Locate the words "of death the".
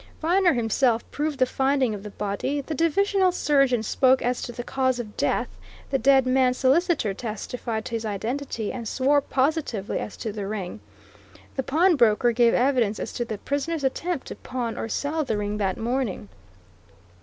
4.97-5.99